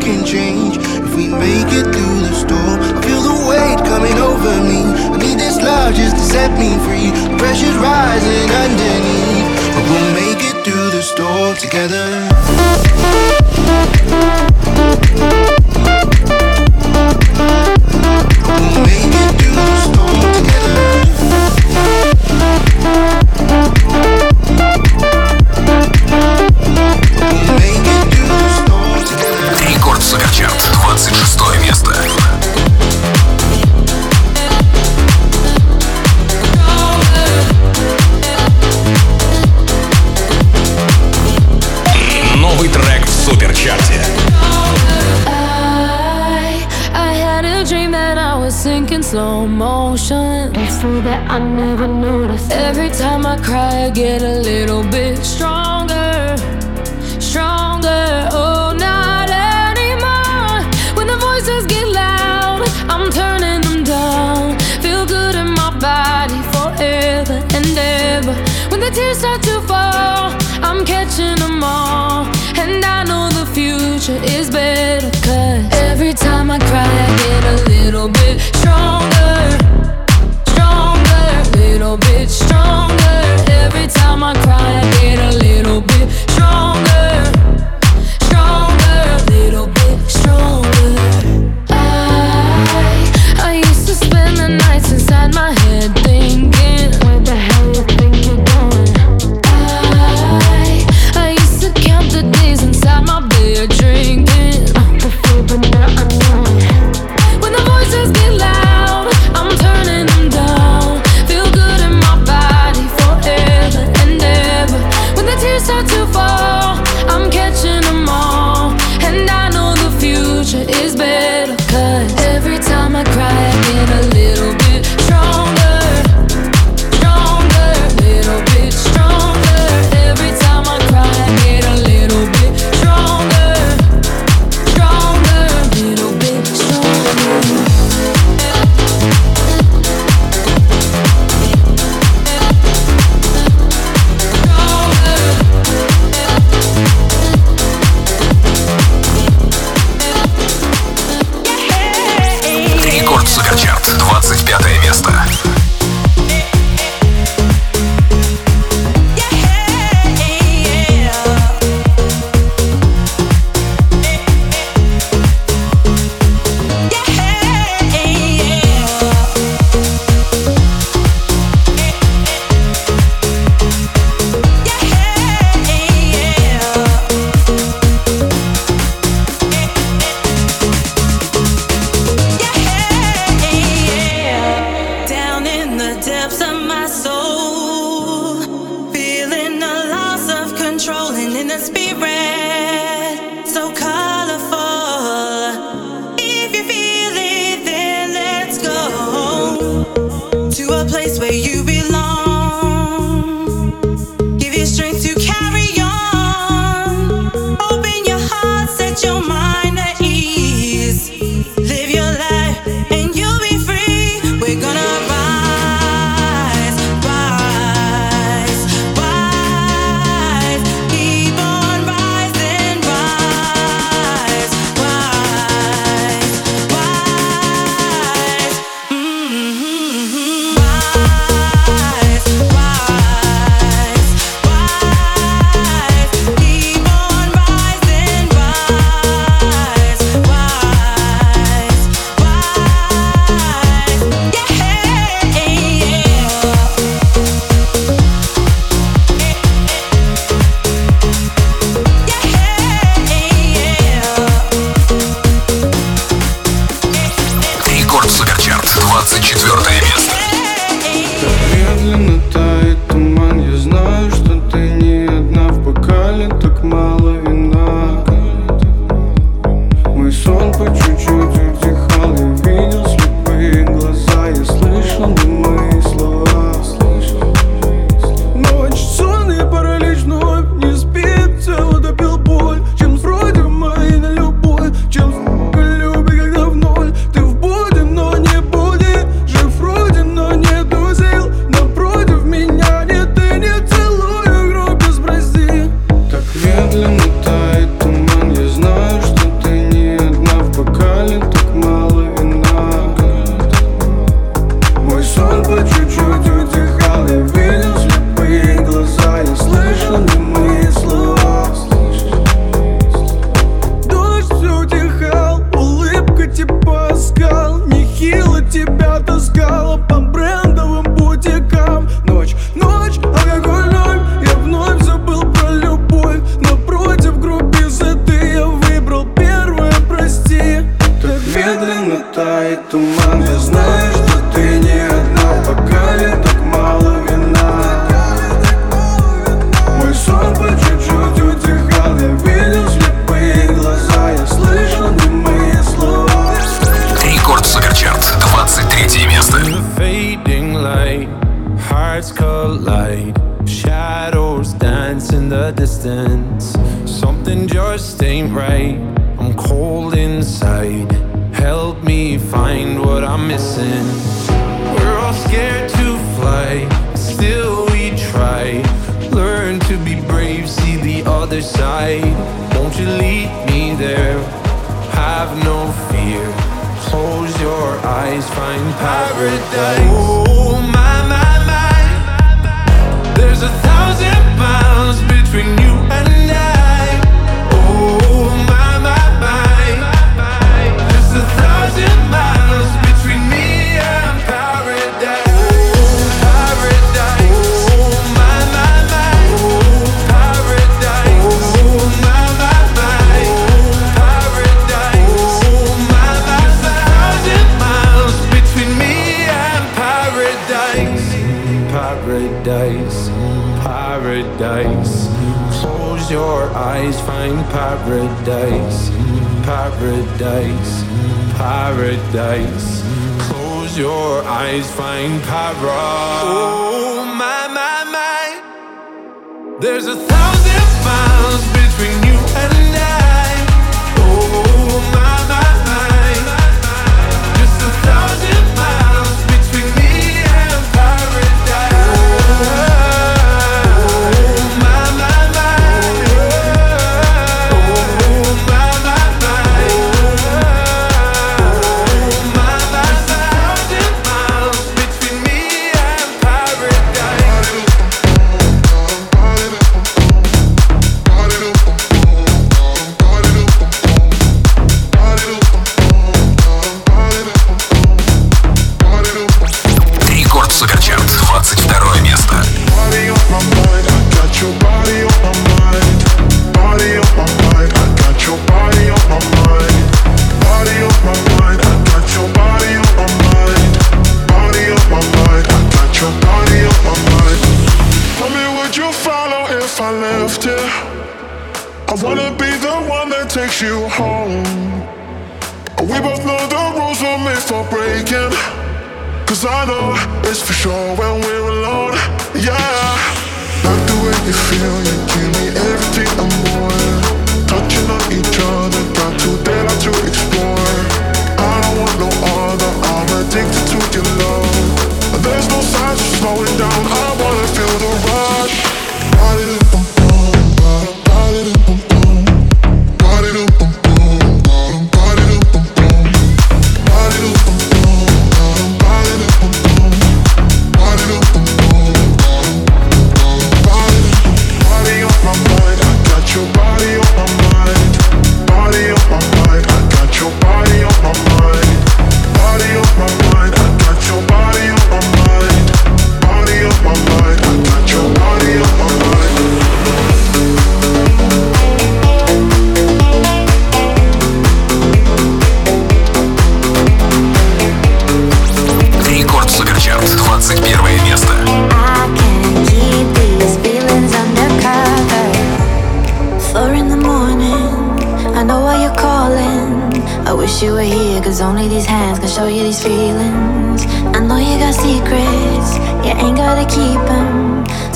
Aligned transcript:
can 0.00 0.24
change 0.24 0.76
if 0.76 1.14
we 1.16 1.28
make 1.28 1.72
it 1.72 1.86
through 1.94 2.20
the 2.20 2.34
storm. 2.34 2.78
I 2.80 3.00
feel 3.00 3.22
the 3.22 3.38
weight 3.48 3.80
coming 3.86 4.18
over 4.18 4.54
me. 4.60 4.82
I 5.14 5.16
need 5.16 5.38
this 5.38 5.56
love 5.56 5.94
just 5.94 6.16
to 6.16 6.22
set 6.22 6.50
me 6.58 6.76
free. 6.84 7.10
The 7.28 7.36
pressure's 7.38 7.76
rising 7.76 8.48
underneath, 8.64 9.48
but 9.74 9.84
we'll 9.88 10.12
make 10.14 10.42
it 10.50 10.64
through 10.64 10.90
the 10.90 11.02
storm 11.02 11.56
together. 11.56 12.47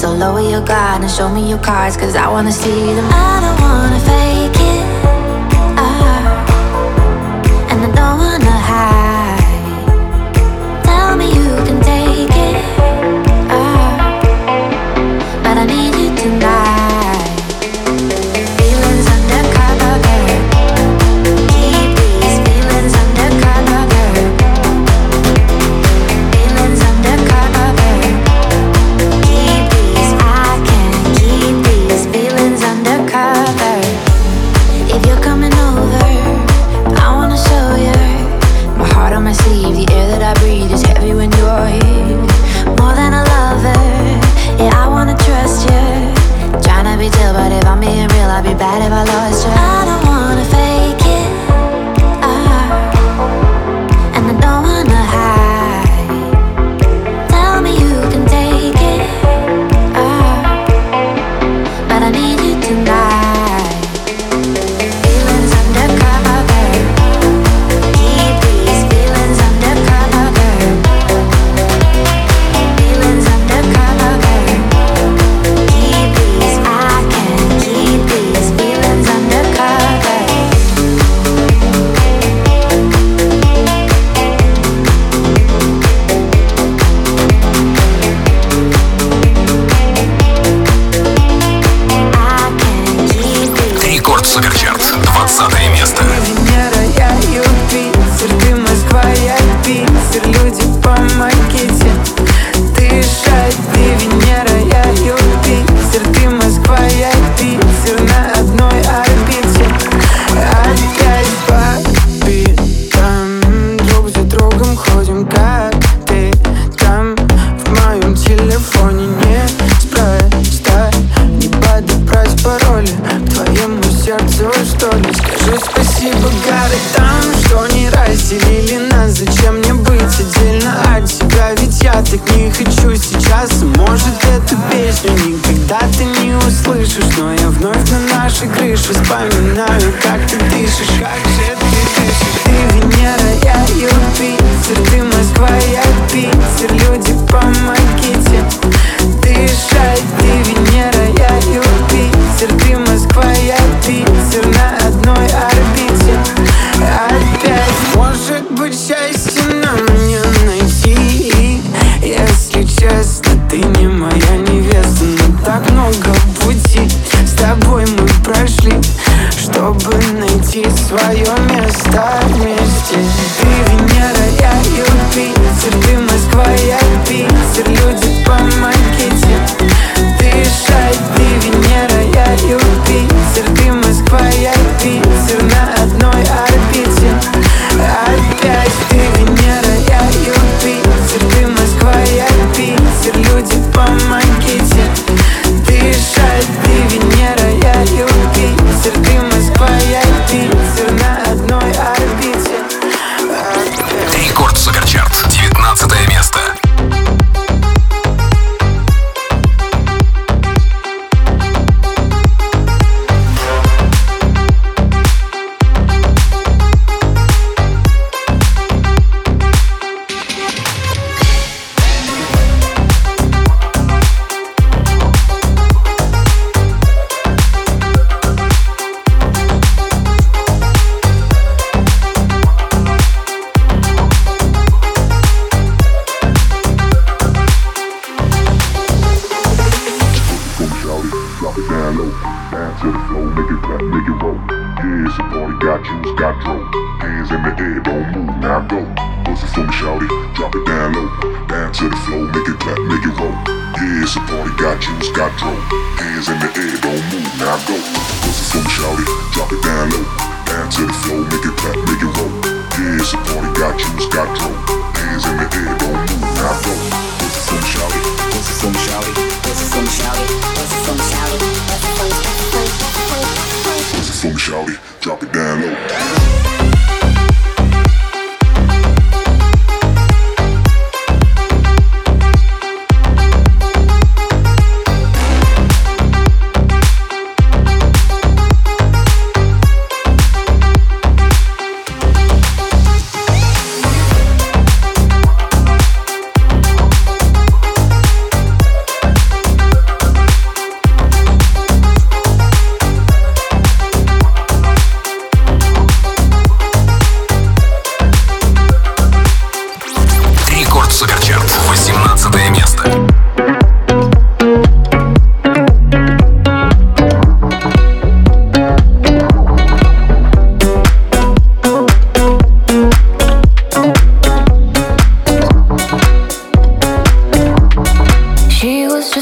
So 0.02 0.12
lower 0.12 0.40
your 0.40 0.62
guard 0.62 1.02
and 1.02 1.08
show 1.08 1.28
me 1.28 1.48
your 1.48 1.60
cards, 1.60 1.96
cause 1.96 2.16
I 2.16 2.26
wanna 2.26 2.50
see 2.50 2.92
them. 2.92 3.06
I 3.08 3.40
don't 3.40 3.60
wanna 3.60 4.00
fail. 4.00 4.21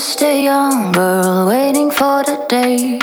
just 0.00 0.22
a 0.22 0.42
young 0.42 0.92
girl 0.92 1.46
waiting 1.46 1.90
for 1.90 2.22
the 2.24 2.42
day. 2.48 2.98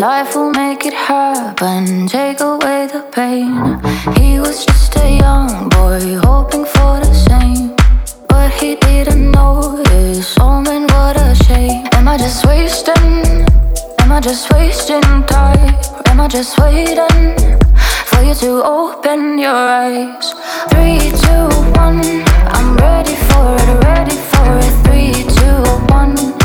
Life 0.00 0.34
will 0.34 0.50
make 0.50 0.84
it 0.84 0.92
happen, 0.92 2.08
take 2.08 2.40
away 2.40 2.88
the 2.92 3.02
pain. 3.12 3.78
He 4.18 4.40
was 4.40 4.66
just 4.66 4.96
a 4.96 5.08
young 5.24 5.68
boy 5.68 6.18
hoping 6.26 6.64
for 6.64 6.98
the 6.98 7.14
same. 7.14 7.76
But 8.28 8.50
he 8.50 8.74
didn't 8.74 9.30
know 9.30 9.76
his 9.90 10.36
own 10.40 10.66
oh 10.66 10.68
man, 10.68 10.82
what 10.94 11.16
a 11.16 11.36
shame. 11.44 11.86
Am 11.92 12.08
I 12.08 12.18
just 12.18 12.44
wasting? 12.44 13.46
Am 14.00 14.10
I 14.10 14.20
just 14.20 14.52
wasting 14.52 15.08
time? 15.36 15.74
Am 16.06 16.20
I 16.20 16.26
just 16.26 16.58
waiting 16.58 17.30
for 18.10 18.22
you 18.22 18.34
to 18.34 18.50
open 18.64 19.38
your 19.38 19.60
eyes? 19.84 20.32
Three, 20.70 20.98
two, 21.22 21.46
one, 21.78 22.02
I'm 22.56 22.76
ready 22.76 23.14
for 23.28 23.46
it, 23.62 23.84
ready 23.84 24.16
for 24.30 24.48
it. 24.66 24.74
Three, 24.84 25.12
two, 25.38 25.62
one 25.94 26.39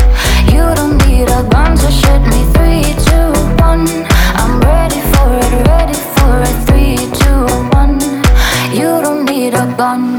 gone 9.76 10.15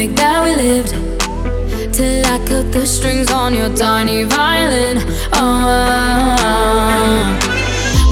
perfect 0.00 0.16
that 0.16 0.44
we 0.44 0.56
lived. 0.56 0.92
Till 1.92 2.24
I 2.24 2.38
cut 2.46 2.72
the 2.72 2.86
strings 2.86 3.30
on 3.30 3.54
your 3.54 3.74
tiny 3.76 4.24
violin. 4.24 4.98
Oh. 5.34 6.36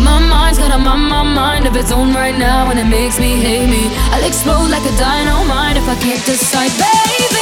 My 0.04 0.18
mind's 0.20 0.58
got 0.58 0.74
a 0.74 0.78
my, 0.78 0.96
my 0.96 1.22
mind 1.22 1.66
of 1.66 1.76
its 1.76 1.92
own 1.92 2.12
right 2.12 2.36
now, 2.36 2.70
and 2.70 2.78
it 2.78 2.86
makes 2.86 3.18
me 3.18 3.36
hate 3.36 3.70
me. 3.70 3.88
I'll 4.12 4.24
explode 4.24 4.68
like 4.68 4.84
a 4.84 4.96
dynamite 4.98 5.76
if 5.76 5.88
I 5.88 5.96
can't 6.00 6.24
decide, 6.26 6.72
baby. 6.76 7.37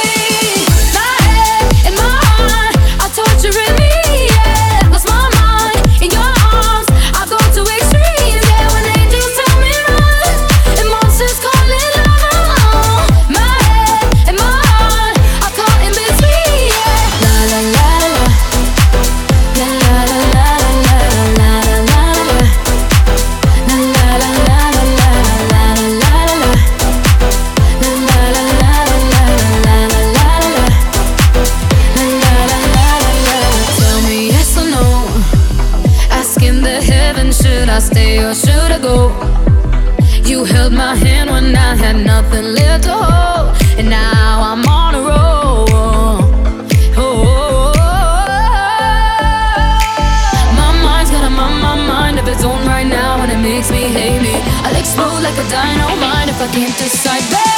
Like 55.27 55.45
a 55.45 55.49
dynamite 55.49 56.29
if 56.29 56.39
I 56.41 56.47
can't 56.47 56.77
decide, 56.77 57.21
baby. 57.29 57.56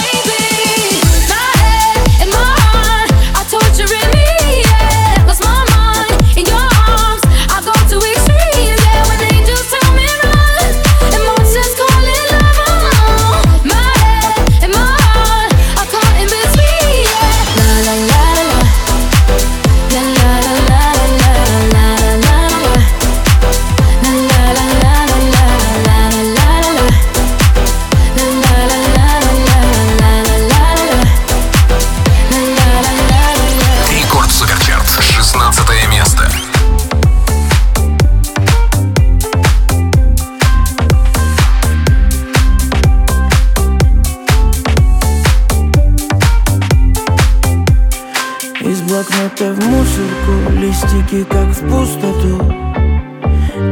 Блокнота 49.30 49.54
в 49.54 49.68
мусорку 49.68 50.60
Листики 50.60 51.24
как 51.24 51.48
в 51.48 51.70
пустоту. 51.70 52.42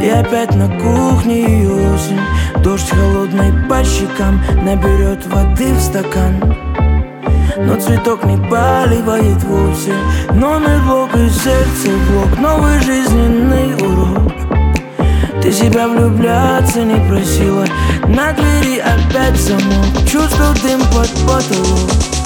И 0.02 0.10
опять 0.10 0.54
на 0.56 0.68
кухне 0.68 1.68
осень 1.68 2.20
Дождь 2.64 2.90
холодный 2.90 3.52
по 3.68 3.84
щекам 3.84 4.42
Наберет 4.64 5.26
воды 5.28 5.74
в 5.74 5.80
стакан. 5.80 6.56
Но 7.58 7.76
цветок 7.80 8.24
не 8.26 8.38
поливает 8.38 9.44
вовсе 9.44 9.94
Номер 10.32 10.82
блок 10.86 11.16
и 11.16 11.30
сердце 11.30 11.90
блок 12.10 12.40
Новый 12.40 12.80
жизненный 12.82 13.74
урок. 13.76 14.32
Ты 15.42 15.52
себя 15.52 15.88
влюбляться 15.88 16.84
не 16.84 17.00
просила 17.08 17.66
На 18.08 18.34
двери 18.34 18.80
опять 18.80 19.40
замок 19.40 19.86
Чувствовал 20.06 20.54
дым 20.62 20.82
под 20.92 21.10
потолок 21.26 22.17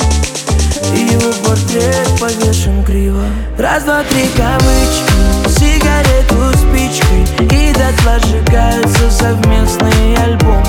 и 0.95 1.13
его 1.13 1.31
портрет 1.43 2.09
повешен 2.19 2.83
криво. 2.83 3.23
Раз, 3.57 3.83
два, 3.83 4.03
три 4.03 4.27
кавычки 4.35 5.49
Сигарету 5.49 6.57
спичкой 6.57 7.23
И 7.51 7.73
дотла 7.73 8.19
сжигаются 8.19 9.11
совместные 9.11 10.17
альбомы. 10.17 10.65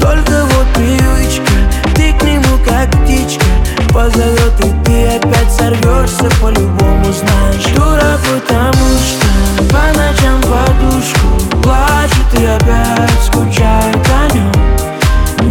Только 0.00 0.44
вот 0.44 0.66
привычка 0.74 1.52
Ты 1.94 2.12
к 2.14 2.22
нему 2.22 2.58
как 2.64 2.90
птичка 3.02 3.46
Позовет 3.92 4.54
и 4.60 4.84
ты 4.84 5.06
опять 5.16 5.52
сорвешься 5.52 6.28
По-любому 6.40 7.04
знаешь. 7.12 7.74
Дура, 7.74 8.18
потому 8.26 8.88
что 8.98 9.64
По 9.72 9.96
ночам 9.96 10.40
подушку 10.42 11.60
Плачет 11.62 12.40
и 12.40 12.44
опять 12.44 13.22
скучает 13.24 13.96
о 14.08 14.34
нем 14.34 14.52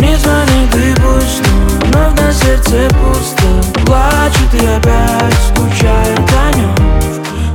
не 0.01 0.17
звони, 0.17 0.67
ты 0.71 0.93
пусть, 1.01 1.41
но 1.93 2.09
на 2.11 2.33
сердце 2.33 2.89
пусто 2.95 3.34
Плачет 3.85 4.53
и 4.53 4.65
опять 4.65 5.33
скучает 5.49 6.19
о 6.19 6.57
нем 6.57 6.75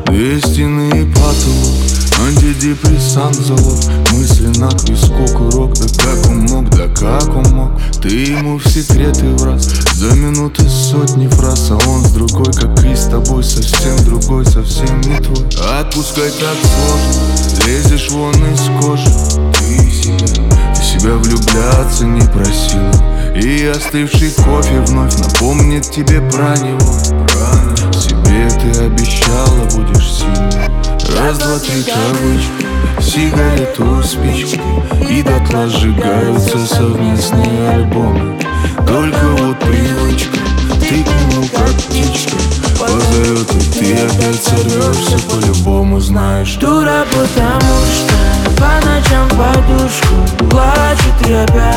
Две 0.06 0.38
стены 0.40 0.88
и 0.90 1.04
потолок 1.06 1.90
Антидепрессант 2.26 3.34
залог. 3.34 3.78
Мысли 4.12 4.48
на 4.58 4.68
виску 4.84 5.26
курок 5.36 5.74
Да 5.74 5.86
как 6.04 6.30
он 6.30 6.40
мог, 6.40 6.68
да 6.70 6.86
как 6.88 7.34
он 7.34 7.54
мог. 7.54 7.70
Ты 8.02 8.08
ему 8.08 8.58
в 8.58 8.68
секреты 8.68 9.30
враз 9.36 9.64
За 9.94 10.14
минуты 10.14 10.68
сотни 10.68 11.26
фраз. 11.26 11.70
А 11.70 11.78
он 11.88 12.04
с 12.04 12.12
другой, 12.12 12.52
как 12.52 12.84
и 12.84 12.94
с 12.94 13.06
тобой 13.06 13.42
Совсем 13.42 13.96
другой, 14.04 14.44
совсем 14.44 15.00
не 15.00 15.16
твой. 15.18 15.46
Отпускай 15.80 16.30
так 16.30 16.56
сложно 16.60 17.66
Лезешь 17.66 18.10
вон 18.10 18.34
из 18.34 18.84
кожи. 18.84 19.10
Ты 19.58 19.90
себя, 19.90 20.44
ты 20.74 20.82
себя 20.82 21.14
влюбляться 21.14 22.04
не 22.04 22.22
просила 22.28 23.19
И 23.34 23.66
остывший 23.66 24.30
кофе 24.32 24.80
вновь 24.88 25.16
напомнит 25.18 25.88
тебе 25.90 26.20
про 26.20 26.56
него. 26.58 27.26
Про 27.26 27.92
Себе 27.92 28.48
ты 28.50 28.84
обещала, 28.84 29.64
будешь 29.72 30.12
сильной. 30.12 30.70
Раз, 31.18 31.38
два, 31.38 31.58
три 31.58 31.82
кавычки 31.82 32.66
Сигарету 33.00 34.02
спички 34.02 34.60
И 35.08 35.22
дотла 35.22 35.68
сжигаются 35.68 36.58
совместные 36.66 37.70
альбомы. 37.70 38.38
Только 38.86 39.26
вот 39.38 39.58
привычка 39.60 40.38
Ты 40.80 41.04
к 41.04 41.08
нему 41.08 41.46
как 41.54 41.72
птичка. 41.72 42.36
Позовет 42.78 43.52
и 43.54 43.78
ты 43.78 43.94
опять 43.94 44.42
сорвешься 44.42 45.18
По-любому 45.28 46.00
знаешь. 46.00 46.54
Дура, 46.56 47.04
потому 47.10 47.84
что 47.92 48.14
По 48.56 48.86
ночам 48.86 49.28
подушку 49.30 50.48
Плачет 50.48 51.28
и 51.28 51.32
опять 51.32 51.69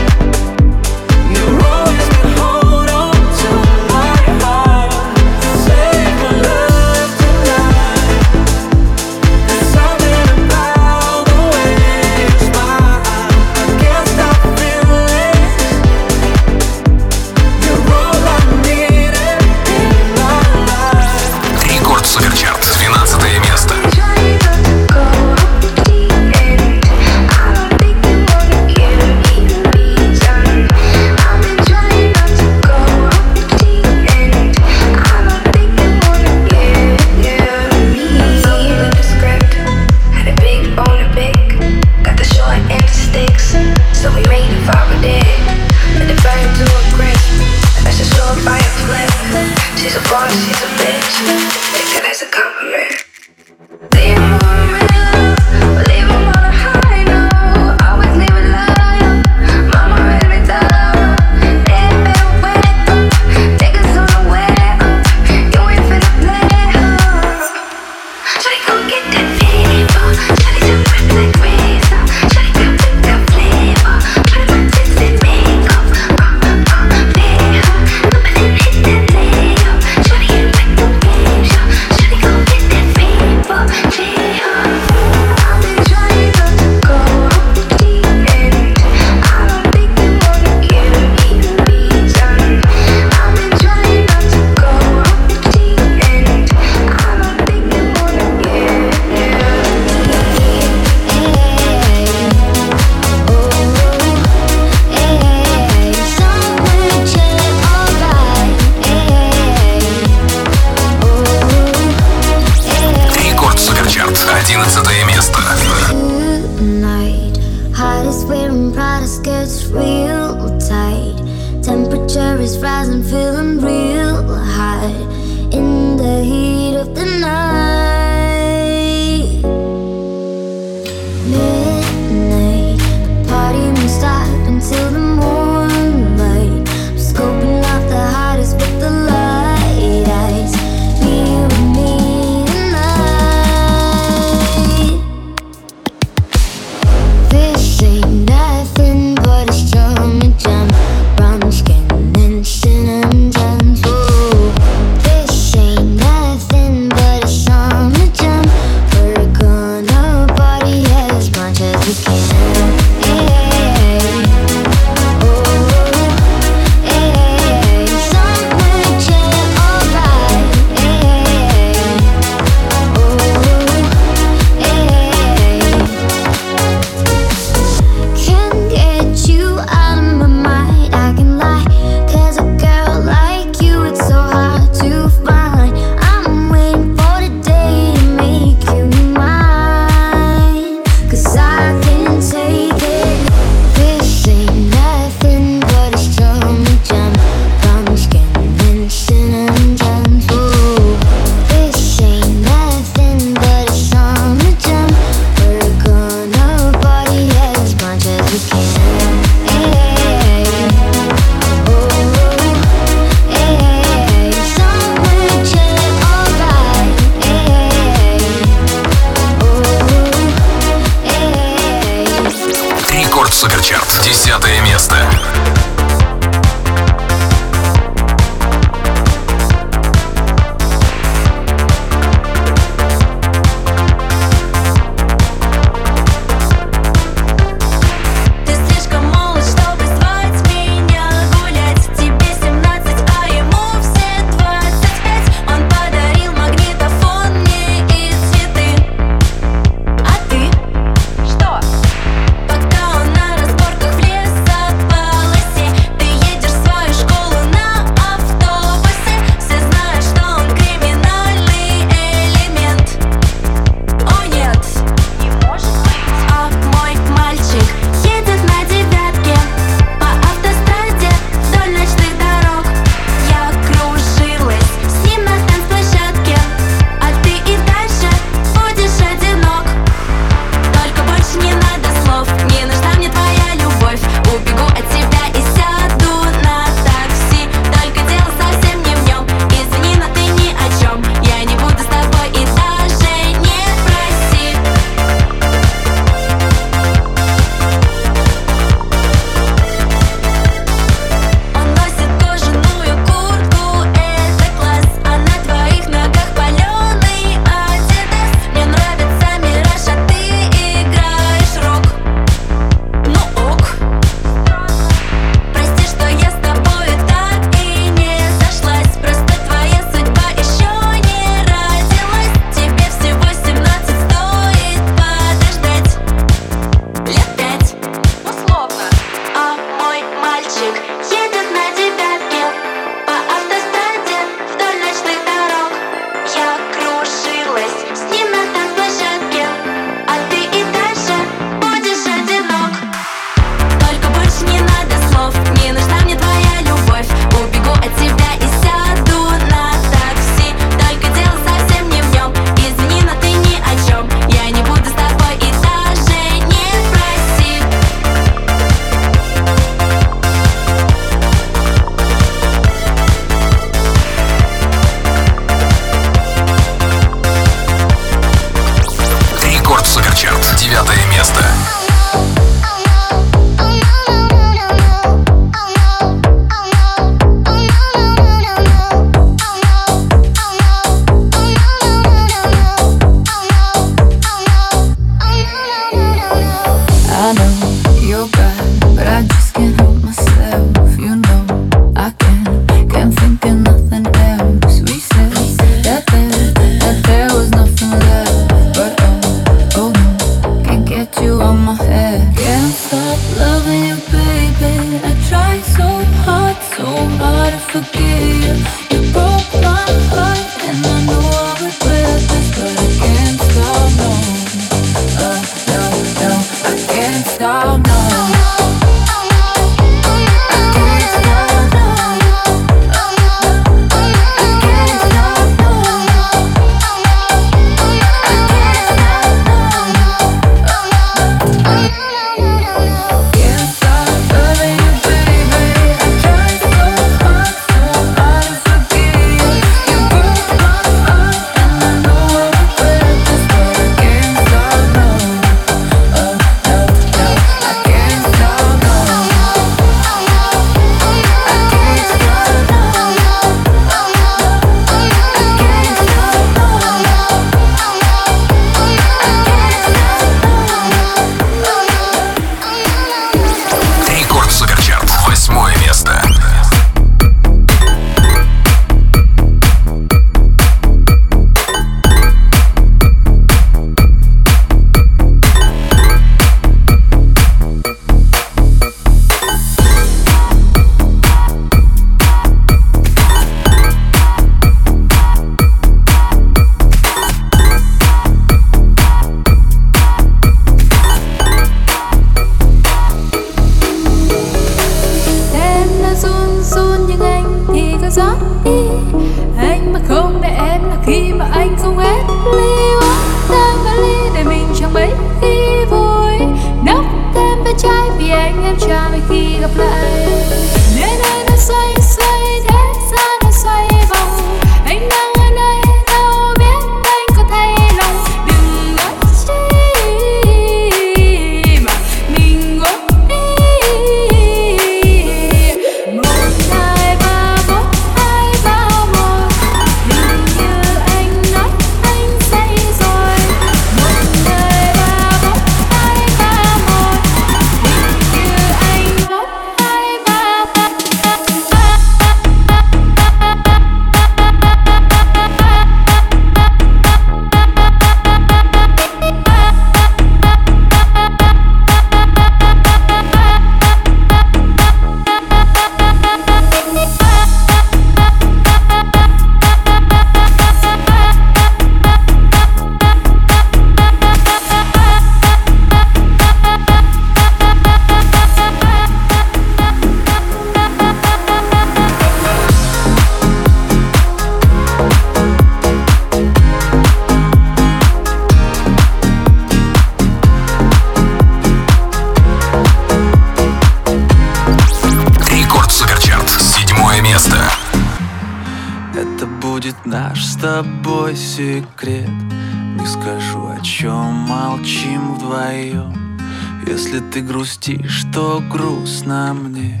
ты 597.30 597.42
грустишь, 597.42 598.24
то 598.32 598.60
грустно 598.60 599.54
мне. 599.54 600.00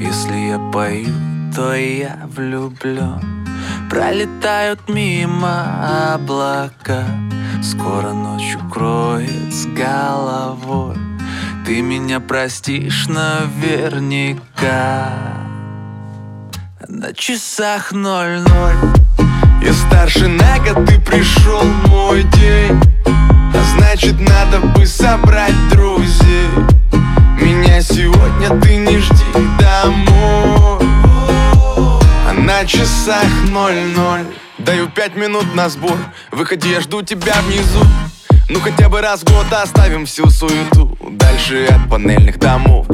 Если 0.00 0.50
я 0.50 0.58
пою, 0.72 1.12
то 1.54 1.74
я 1.74 2.28
влюблен 2.34 3.46
Пролетают 3.90 4.88
мимо 4.88 6.14
облака 6.14 7.04
Скоро 7.62 8.12
ночь 8.12 8.56
укроет 8.56 9.52
с 9.52 9.66
головой. 9.66 10.96
Ты 11.66 11.82
меня 11.82 12.18
простишь 12.20 13.06
наверняка. 13.06 14.42
На 16.88 17.12
часах 17.12 17.92
ноль-ноль. 17.92 18.74
Я 19.62 19.72
старше 19.72 20.26
на 20.26 20.58
год, 20.58 20.84
ты 20.86 21.00
пришел 21.00 21.62
мой 21.86 22.24
день 22.24 22.80
значит 23.76 24.18
надо 24.20 24.60
бы 24.60 24.86
собрать 24.86 25.54
друзей. 25.70 26.48
Меня 27.40 27.80
сегодня 27.82 28.60
ты 28.60 28.76
не 28.76 28.98
жди 28.98 29.24
домой. 29.58 30.86
А 32.28 32.32
на 32.32 32.64
часах 32.64 33.26
ноль-ноль. 33.50 34.26
Даю 34.58 34.88
пять 34.88 35.16
минут 35.16 35.54
на 35.54 35.68
сбор. 35.68 35.96
Выходи, 36.30 36.70
я 36.70 36.80
жду 36.80 37.02
тебя 37.02 37.34
внизу. 37.46 37.84
Ну 38.48 38.60
хотя 38.60 38.88
бы 38.88 39.00
раз 39.00 39.22
в 39.22 39.32
год 39.32 39.46
оставим 39.52 40.06
всю 40.06 40.28
суету. 40.30 40.96
Дальше 41.10 41.66
от 41.66 41.88
панельных 41.88 42.38
домов 42.38 42.86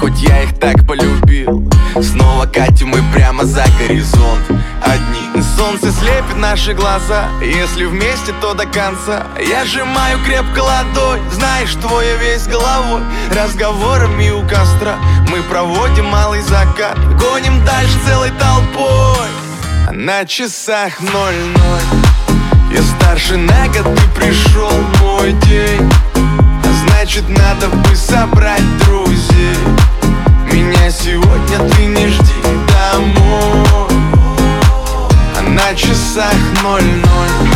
хоть 0.00 0.20
я 0.20 0.42
их 0.42 0.58
так 0.58 0.86
полюбил. 0.86 1.68
Снова 2.00 2.46
катим 2.46 2.88
мы 2.88 3.02
прямо 3.14 3.44
за 3.44 3.64
горизонт. 3.78 4.42
Одни 4.82 5.42
Солнце 5.56 5.90
слепит 5.92 6.36
наши 6.36 6.74
глаза. 6.74 7.28
Если 7.40 7.84
вместе, 7.84 8.32
то 8.40 8.54
до 8.54 8.66
конца. 8.66 9.26
Я 9.40 9.64
сжимаю 9.64 10.18
крепко 10.24 10.60
ладонь 10.60 11.20
Знаешь, 11.32 11.74
твой 11.74 12.16
весь 12.18 12.46
головой. 12.46 13.02
Разговорами 13.30 14.30
у 14.30 14.42
костра 14.42 14.96
Мы 15.30 15.42
проводим 15.42 16.06
малый 16.06 16.42
закат. 16.42 16.98
Гоним 17.18 17.64
дальше 17.64 17.98
целой 18.06 18.30
толпой. 18.38 19.28
А 19.88 19.92
на 19.92 20.24
часах 20.26 21.00
ноль-ноль. 21.00 22.02
Я 22.72 22.82
старше 22.82 23.36
на 23.36 23.68
год, 23.68 23.94
ты 23.94 24.20
пришел 24.20 24.72
мой 25.00 25.32
день. 25.46 25.90
Значит 26.88 27.28
надо 27.28 27.68
бы 27.68 27.94
собрать 27.94 28.78
друзей 28.84 29.75
Меня 30.66 30.90
сегодня 30.90 31.58
ты 31.76 31.84
не 31.84 32.08
жди 32.08 32.42
домой. 32.42 33.88
А 35.38 35.42
на 35.42 35.72
часах 35.76 36.34
ноль-ноль 36.60 37.55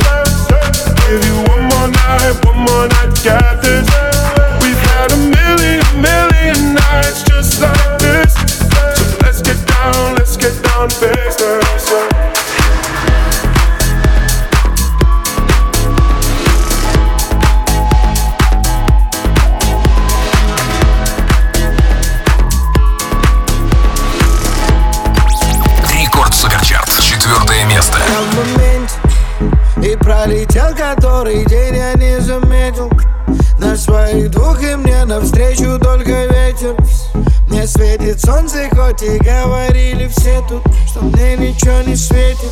Ничего 41.61 41.81
не 41.81 41.95
светит 41.95 42.51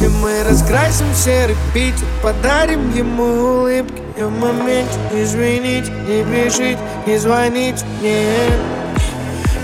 И 0.00 0.06
мы 0.06 0.42
раскрасим 0.44 1.06
серый 1.14 1.56
Питер 1.74 2.04
Подарим 2.22 2.94
ему 2.94 3.24
улыбки 3.24 4.02
Я 4.16 4.26
в 4.26 4.38
моменте, 4.38 4.98
извините, 5.12 5.90
не 6.06 6.22
бежите, 6.22 6.78
не 7.06 7.18
звоните 7.18 7.84
мне 8.00 8.26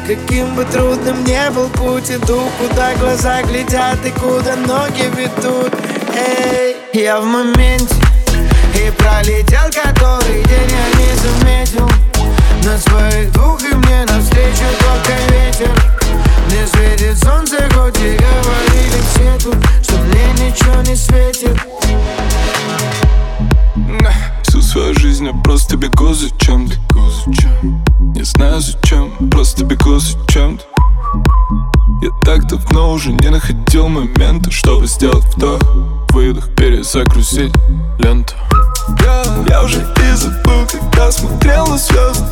Каким 0.06 0.54
бы 0.54 0.64
трудным 0.64 1.24
не 1.24 1.50
был 1.50 1.68
путь, 1.70 2.10
иду, 2.10 2.40
куда 2.60 2.94
глаза 2.94 3.42
глядят 3.42 3.98
и 4.06 4.10
куда 4.12 4.54
ноги 4.54 5.02
ведут. 5.16 5.74
Эй, 6.14 6.76
я 6.92 7.20
в 7.20 7.24
моменте, 7.24 7.92
и 8.76 8.88
пролетел 8.92 9.64
который 9.64 10.44
день 10.44 10.70
я 10.70 11.00
не 11.00 11.12
заметил. 11.16 11.90
На 12.62 12.78
своих 12.78 13.32
двух 13.32 13.60
и 13.64 13.74
мне 13.74 14.06
навстречу 14.06 14.62
только 14.78 15.12
ветер. 15.32 16.05
Мне 16.46 16.66
светит 16.66 17.18
солнце, 17.18 17.56
хоть 17.74 17.98
и 17.98 18.16
говорили 18.16 19.00
все 19.10 19.38
тут, 19.42 19.56
что 19.82 19.96
мне 19.98 20.32
ничего 20.34 20.82
не 20.82 20.94
светит. 20.94 21.56
Всю 24.42 24.62
свою 24.62 24.94
жизнь 24.94 25.26
я 25.26 25.32
просто 25.44 25.76
бегу 25.76 26.14
за 26.14 26.30
чем-то. 26.38 26.74
Не 28.14 28.22
знаю 28.22 28.60
зачем, 28.60 29.10
просто 29.30 29.64
бегу 29.64 29.98
за 29.98 30.16
чем-то. 30.28 30.64
Я 32.02 32.10
так 32.24 32.46
давно 32.46 32.92
уже 32.92 33.12
не 33.12 33.30
находил 33.30 33.88
момента 33.88 34.50
Чтобы 34.50 34.86
сделать 34.86 35.24
вдох, 35.34 35.60
выдох, 36.10 36.54
перезагрузить 36.54 37.52
ленту. 37.98 38.34
Я, 39.00 39.24
я 39.48 39.62
уже 39.62 39.78
и 39.80 40.16
забыл, 40.16 40.66
когда 40.70 41.10
смотрел 41.10 41.66
на 41.66 41.78
звезды 41.78 42.24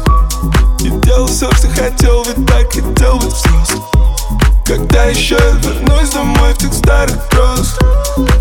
И 0.80 0.90
делал 1.06 1.26
все, 1.26 1.50
что 1.52 1.68
хотел, 1.68 2.24
ведь 2.24 2.46
так 2.46 2.66
хотел 2.72 3.16
быть 3.16 3.32
взрослым. 3.32 3.84
Когда 4.66 5.04
еще 5.04 5.34
я 5.34 5.50
вернусь 5.50 6.08
домой 6.10 6.54
в 6.54 6.56
тех 6.56 6.72
старых 6.72 7.28
грозах 7.30 7.78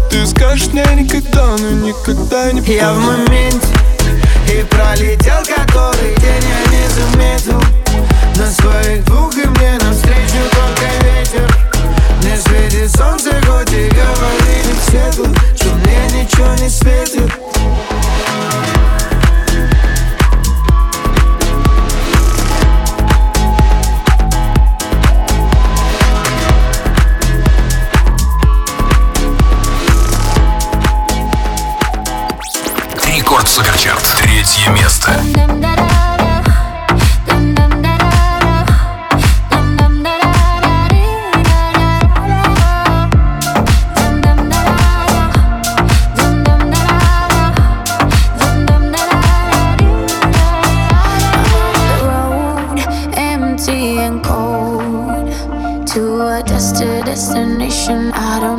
Ты 0.10 0.26
скажешь 0.26 0.68
мне 0.68 0.86
никогда, 0.96 1.58
но 1.58 1.70
никогда 1.86 2.52
не 2.54 2.62
поздно 2.62 2.74
Я 2.74 2.94
в 2.94 3.00
моменте 3.00 3.68
И 4.48 4.64
пролетел 4.64 5.44
который 5.44 6.16
день 6.16 6.44
я 6.48 6.72
не 6.72 6.88
заметил. 6.88 7.62
На 8.38 8.50
своих 8.50 9.04
двух 9.06 9.36
и 9.36 9.46
мне 9.46 9.78
навстречу 9.82 10.50
только 10.52 11.06
ветер. 11.06 11.58
Мне 12.22 12.38
светит 12.38 12.96
солнце, 12.96 13.32
хоть 13.46 13.74
и 13.74 13.90
говорили 13.90 14.76
все 14.88 15.12
тут 15.18 15.38
Что 15.56 15.76
мне 15.76 16.24
ничего 16.24 16.54
не 16.56 16.70
светит 16.70 17.32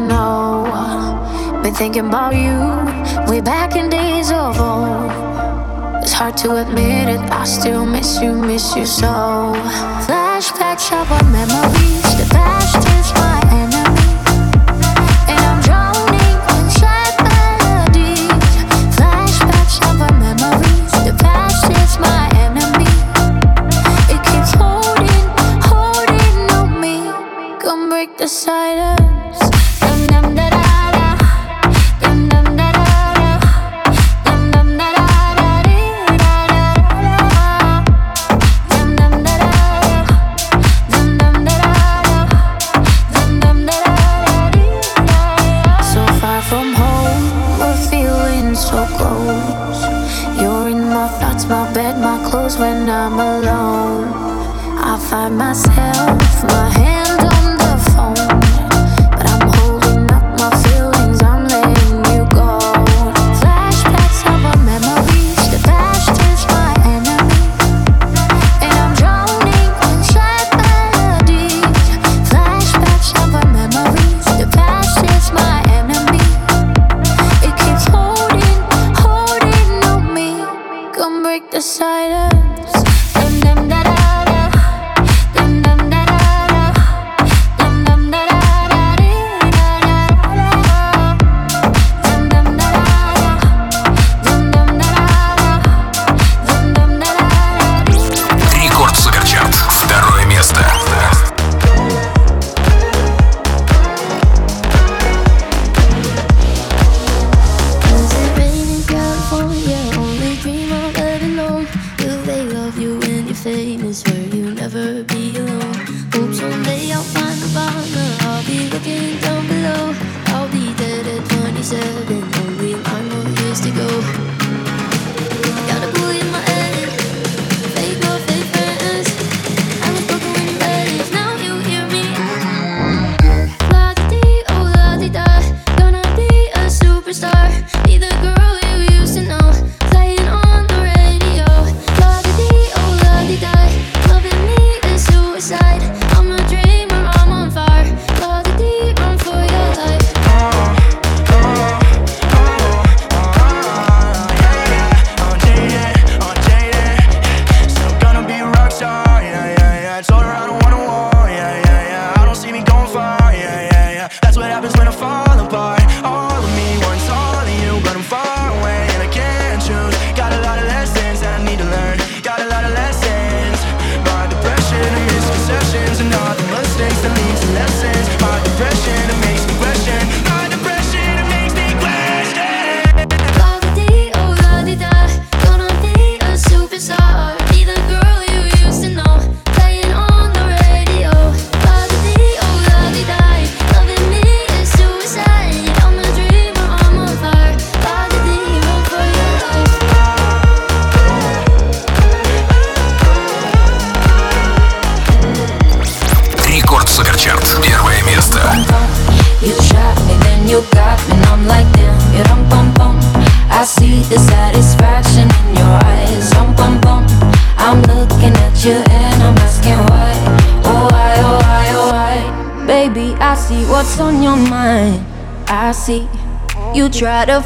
know. 0.08 1.60
Been 1.62 1.74
thinking 1.74 2.06
about 2.06 2.34
you 2.34 2.58
way 3.30 3.40
back 3.40 3.76
in 3.76 3.90
days 3.90 4.30
of 4.30 4.60
old. 4.60 5.23
Hard 6.16 6.36
to 6.38 6.56
admit 6.62 7.08
it, 7.08 7.20
I 7.32 7.44
still 7.44 7.84
miss 7.84 8.22
you, 8.22 8.32
miss 8.34 8.76
you 8.76 8.86
so. 8.86 9.52
Flashbacks 10.06 10.92
of 10.92 11.10
our 11.10 11.24
memories, 11.24 12.02
the 12.16 12.26
past 12.30 12.63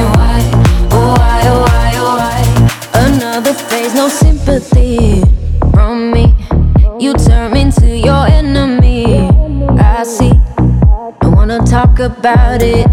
why. 0.00 0.40
Oh, 0.92 1.14
why, 1.18 1.42
oh, 1.44 1.60
why, 1.60 1.92
oh, 1.96 2.16
why. 2.16 3.08
Another 3.08 3.52
phase, 3.52 3.94
no 3.94 4.08
sympathy 4.08 5.22
from 5.72 6.10
me. 6.12 6.34
You 6.98 7.14
turn 7.14 7.56
into 7.56 7.88
your 7.88 8.26
enemy. 8.26 9.28
I 9.78 10.02
see. 10.04 10.32
I 11.20 11.28
wanna 11.28 11.58
talk 11.60 11.98
about 11.98 12.62
it. 12.62 12.86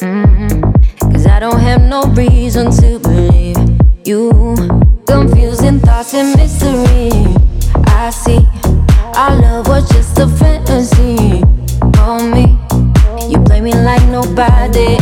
Mm-hmm. 0.00 1.12
Cause 1.12 1.26
I 1.26 1.38
don't 1.38 1.60
have 1.60 1.82
no 1.82 2.02
reason 2.14 2.70
to 2.72 2.98
believe 2.98 3.58
you. 4.04 4.56
Confusing 5.06 5.80
thoughts 5.80 6.14
and 6.14 6.36
mystery. 6.36 7.10
I 7.86 8.10
see. 8.10 8.46
Our 9.14 9.36
love 9.40 9.68
was 9.68 9.88
just 9.90 10.18
a 10.18 10.26
fantasy 10.26 11.42
for 11.94 12.22
me 12.22 12.58
you 13.30 13.38
play 13.40 13.60
me 13.60 13.72
like 13.72 14.02
nobody. 14.08 14.96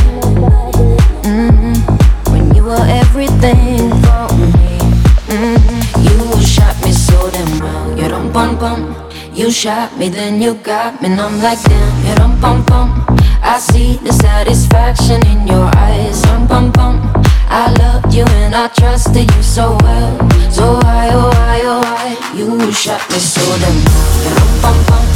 Mm-hmm. 1.27 2.31
when 2.31 2.55
you 2.55 2.63
were 2.63 2.87
everything 2.87 3.91
for 4.07 4.31
me. 4.55 4.79
Mm-hmm. 5.27 6.07
You 6.07 6.41
shot 6.41 6.77
me 6.85 6.93
so 6.93 7.29
damn 7.31 7.59
well, 7.59 7.99
you 7.99 8.07
don't 8.07 8.33
bum. 8.33 8.95
You 9.35 9.51
shot 9.51 9.99
me, 9.99 10.09
then 10.09 10.41
you 10.41 10.55
got 10.55 11.03
me, 11.03 11.09
and 11.11 11.21
I'm 11.21 11.43
like 11.43 11.61
damn, 11.65 12.07
you 12.07 12.15
rum 12.15 12.41
pump 12.41 12.69
pump. 12.69 13.21
I 13.43 13.59
see 13.59 13.97
the 13.97 14.13
satisfaction 14.13 15.27
in 15.27 15.49
your 15.49 15.67
eyes, 15.77 16.25
um 16.27 16.47
pump 16.47 16.77
bum. 16.77 17.03
I 17.51 17.75
loved 17.75 18.15
you 18.15 18.25
and 18.25 18.55
I 18.55 18.69
trusted 18.69 19.29
you 19.29 19.43
so 19.43 19.77
well, 19.83 20.31
so 20.49 20.79
why 20.79 21.11
oh 21.11 21.29
why 21.35 21.61
oh 21.65 21.81
why 21.83 22.07
you 22.39 22.71
shot 22.71 23.03
me 23.11 23.19
so 23.19 23.43
damn 23.59 23.77
well, 23.83 24.15
you 24.23 24.31
don't 24.31 24.63
bum. 24.63 25.07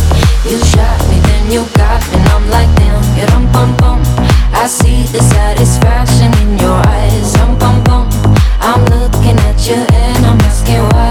You 0.43 0.59
shot 0.75 1.01
me, 1.09 1.21
then 1.23 1.53
you 1.53 1.63
got 1.79 2.03
me, 2.11 2.19
and 2.19 2.29
I'm 2.35 2.51
like 2.51 2.71
damn, 2.75 2.99
you 3.17 3.27
rum 3.27 3.47
pump 3.53 3.79
pump 3.79 4.20
i 4.63 4.67
see 4.67 5.03
the 5.05 5.23
satisfaction 5.23 6.31
in 6.43 6.59
your 6.59 6.77
eyes 6.87 7.41
looking 9.31 9.39
at 9.47 9.67
you 9.67 9.75
and 9.75 10.27
I'm 10.27 10.39
asking 10.41 10.83
why. 10.91 11.10